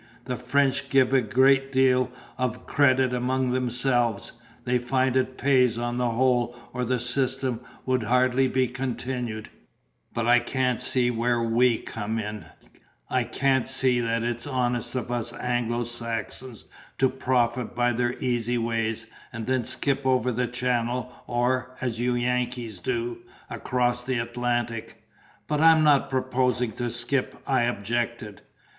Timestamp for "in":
12.17-12.45